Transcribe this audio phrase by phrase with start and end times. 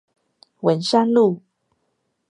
[0.61, 1.43] 文山路